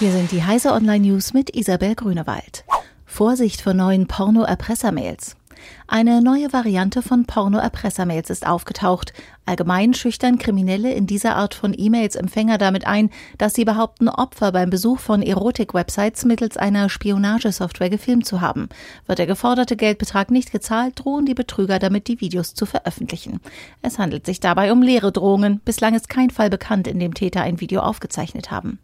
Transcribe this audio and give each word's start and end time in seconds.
Hier 0.00 0.10
sind 0.10 0.32
die 0.32 0.42
Heise 0.42 0.72
Online 0.72 1.06
News 1.06 1.34
mit 1.34 1.54
Isabel 1.54 1.94
Grünewald. 1.94 2.64
Vorsicht 3.06 3.60
vor 3.60 3.74
neuen 3.74 4.08
Porno-Erpressermails. 4.08 5.36
Eine 5.86 6.22
neue 6.22 6.52
Variante 6.52 7.02
von 7.02 7.24
Porno-Erpressermails 7.26 8.30
ist 8.30 8.46
aufgetaucht. 8.46 9.12
Allgemein 9.46 9.92
schüchtern 9.92 10.38
Kriminelle 10.38 10.92
in 10.94 11.06
dieser 11.06 11.36
Art 11.36 11.52
von 11.52 11.74
E-Mails 11.76 12.16
Empfänger 12.16 12.56
damit 12.56 12.86
ein, 12.86 13.10
dass 13.36 13.52
sie 13.52 13.66
behaupten, 13.66 14.08
Opfer 14.08 14.52
beim 14.52 14.70
Besuch 14.70 14.98
von 14.98 15.20
Erotik-Websites 15.20 16.24
mittels 16.24 16.56
einer 16.56 16.88
Spionagesoftware 16.88 17.90
gefilmt 17.90 18.24
zu 18.24 18.40
haben. 18.40 18.70
Wird 19.06 19.18
der 19.18 19.26
geforderte 19.26 19.76
Geldbetrag 19.76 20.30
nicht 20.30 20.50
gezahlt, 20.50 20.94
drohen 20.96 21.26
die 21.26 21.34
Betrüger 21.34 21.78
damit, 21.78 22.08
die 22.08 22.22
Videos 22.22 22.54
zu 22.54 22.64
veröffentlichen. 22.64 23.40
Es 23.82 23.98
handelt 23.98 24.24
sich 24.24 24.40
dabei 24.40 24.72
um 24.72 24.80
leere 24.80 25.12
Drohungen. 25.12 25.60
Bislang 25.64 25.94
ist 25.94 26.08
kein 26.08 26.30
Fall 26.30 26.48
bekannt, 26.48 26.88
in 26.88 26.98
dem 26.98 27.12
Täter 27.12 27.42
ein 27.42 27.60
Video 27.60 27.82
aufgezeichnet 27.82 28.50
haben. 28.50 28.78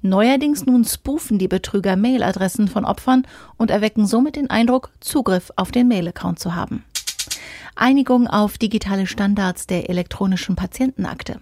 Neuerdings 0.00 0.64
nun 0.64 0.84
spoofen 0.84 1.38
die 1.38 1.48
Betrüger 1.48 1.96
Mailadressen 1.96 2.68
von 2.68 2.84
Opfern 2.84 3.26
und 3.56 3.70
erwecken 3.70 4.06
somit 4.06 4.36
den 4.36 4.48
Eindruck, 4.48 4.90
Zugriff 5.00 5.50
auf 5.56 5.70
den 5.70 5.88
Mail-Account 6.18 6.38
zu 6.38 6.54
haben. 6.54 6.84
Einigung 7.74 8.26
auf 8.26 8.58
digitale 8.58 9.06
Standards 9.06 9.66
der 9.66 9.88
elektronischen 9.88 10.56
Patientenakte. 10.56 11.40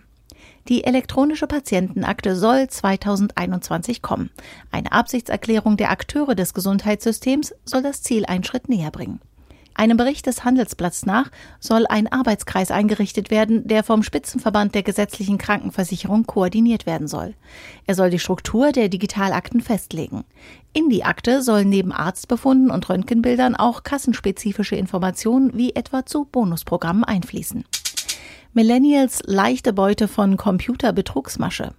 Die 0.68 0.84
elektronische 0.84 1.46
Patientenakte 1.46 2.36
soll 2.36 2.68
2021 2.68 4.02
kommen. 4.02 4.30
Eine 4.70 4.92
Absichtserklärung 4.92 5.76
der 5.76 5.90
Akteure 5.90 6.34
des 6.34 6.54
Gesundheitssystems 6.54 7.54
soll 7.64 7.82
das 7.82 8.02
Ziel 8.02 8.26
einen 8.26 8.44
Schritt 8.44 8.68
näher 8.68 8.90
bringen. 8.90 9.20
Einem 9.78 9.98
Bericht 9.98 10.24
des 10.24 10.42
Handelsblatts 10.42 11.04
nach 11.04 11.30
soll 11.60 11.86
ein 11.86 12.10
Arbeitskreis 12.10 12.70
eingerichtet 12.70 13.30
werden, 13.30 13.68
der 13.68 13.84
vom 13.84 14.02
Spitzenverband 14.02 14.74
der 14.74 14.82
gesetzlichen 14.82 15.36
Krankenversicherung 15.36 16.24
koordiniert 16.24 16.86
werden 16.86 17.08
soll. 17.08 17.34
Er 17.86 17.94
soll 17.94 18.08
die 18.08 18.18
Struktur 18.18 18.72
der 18.72 18.88
Digitalakten 18.88 19.60
festlegen. 19.60 20.24
In 20.72 20.88
die 20.88 21.04
Akte 21.04 21.42
sollen 21.42 21.68
neben 21.68 21.92
Arztbefunden 21.92 22.70
und 22.70 22.88
Röntgenbildern 22.88 23.54
auch 23.54 23.82
kassenspezifische 23.82 24.76
Informationen 24.76 25.54
wie 25.58 25.74
etwa 25.74 26.06
zu 26.06 26.24
Bonusprogrammen 26.24 27.04
einfließen. 27.04 27.64
Millennials 28.54 29.22
leichte 29.26 29.74
Beute 29.74 30.08
von 30.08 30.38
Computerbetrugsmasche. 30.38 31.74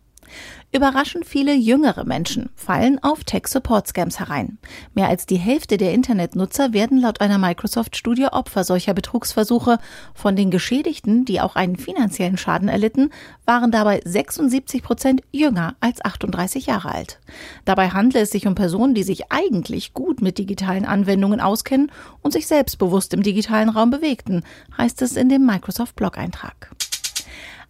Überraschend 0.74 1.26
viele 1.26 1.56
jüngere 1.56 2.04
Menschen 2.04 2.50
fallen 2.56 3.02
auf 3.02 3.24
Tech-Support-Scams 3.24 4.20
herein. 4.20 4.58
Mehr 4.94 5.08
als 5.08 5.26
die 5.26 5.38
Hälfte 5.38 5.78
der 5.78 5.94
Internetnutzer 5.94 6.74
werden 6.74 7.00
laut 7.00 7.22
einer 7.22 7.38
Microsoft-Studie 7.38 8.26
Opfer 8.26 8.64
solcher 8.64 8.94
Betrugsversuche. 8.94 9.80
Von 10.14 10.36
den 10.36 10.52
Geschädigten, 10.52 11.24
die 11.24 11.40
auch 11.40 11.56
einen 11.56 11.78
finanziellen 11.78 12.38
Schaden 12.38 12.68
erlitten, 12.68 13.12
waren 13.46 13.72
dabei 13.72 14.02
76 14.04 14.84
Prozent 14.84 15.22
jünger 15.32 15.76
als 15.80 16.04
38 16.04 16.66
Jahre 16.66 16.94
alt. 16.94 17.20
Dabei 17.64 17.90
handle 17.90 18.22
es 18.22 18.32
sich 18.32 18.46
um 18.46 18.54
Personen, 18.54 18.94
die 18.94 19.04
sich 19.04 19.32
eigentlich 19.32 19.94
gut 19.94 20.22
mit 20.22 20.38
digitalen 20.38 20.86
Anwendungen 20.86 21.40
auskennen 21.40 21.92
und 22.22 22.34
sich 22.34 22.46
selbstbewusst 22.46 23.14
im 23.14 23.24
digitalen 23.24 23.70
Raum 23.70 23.90
bewegten, 23.90 24.44
heißt 24.78 25.02
es 25.02 25.16
in 25.16 25.30
dem 25.30 25.46
Microsoft-Blog-Eintrag. 25.46 26.77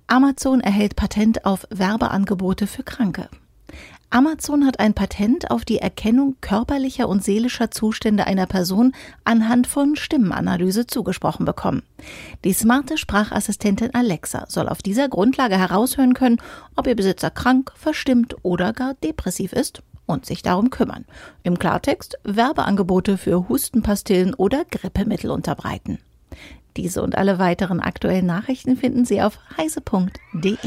Amazon 0.10 0.62
erhält 0.62 0.96
Patent 0.96 1.44
auf 1.44 1.68
Werbeangebote 1.70 2.66
für 2.66 2.84
Kranke. 2.84 3.28
Amazon 4.10 4.66
hat 4.66 4.80
ein 4.80 4.94
Patent 4.94 5.52
auf 5.52 5.66
die 5.66 5.80
Erkennung 5.80 6.38
körperlicher 6.40 7.10
und 7.10 7.26
seelischer 7.26 7.72
Zustände 7.72 8.26
einer 8.26 8.46
Person 8.46 8.94
anhand 9.26 9.68
von 9.68 9.98
Stimmenanalyse 9.98 10.88
zugesprochen 10.88 11.46
bekommen. 11.46 11.84
Die 12.46 12.54
smarte 12.54 12.98
Sprachassistentin 12.98 13.94
Alexa 13.94 14.46
soll 14.48 14.70
auf 14.70 14.82
dieser 14.82 15.10
Grundlage 15.10 15.58
heraushören 15.58 16.14
können, 16.14 16.38
ob 16.78 16.88
ihr 16.88 16.96
Besitzer 16.96 17.30
krank, 17.30 17.74
verstimmt 17.76 18.34
oder 18.44 18.72
gar 18.72 18.94
depressiv 18.94 19.52
ist 19.52 19.84
und 20.06 20.26
sich 20.26 20.42
darum 20.42 20.70
kümmern. 20.70 21.04
Im 21.44 21.60
Klartext 21.60 22.18
Werbeangebote 22.24 23.18
für 23.18 23.50
Hustenpastillen 23.50 24.36
oder 24.36 24.64
Grippemittel 24.64 25.32
unterbreiten. 25.32 26.00
Diese 26.78 27.02
und 27.02 27.18
alle 27.18 27.40
weiteren 27.40 27.80
aktuellen 27.80 28.28
Nachrichten 28.28 28.78
finden 28.78 29.04
Sie 29.04 29.22
auf 29.22 29.40
heise.de. 29.58 30.58